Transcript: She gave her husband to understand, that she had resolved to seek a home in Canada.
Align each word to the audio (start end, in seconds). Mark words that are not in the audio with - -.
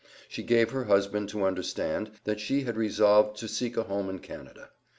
She 0.27 0.41
gave 0.41 0.71
her 0.71 0.85
husband 0.85 1.29
to 1.29 1.45
understand, 1.45 2.09
that 2.23 2.39
she 2.39 2.61
had 2.61 2.75
resolved 2.75 3.37
to 3.37 3.47
seek 3.47 3.77
a 3.77 3.83
home 3.83 4.09
in 4.09 4.17
Canada. 4.17 4.71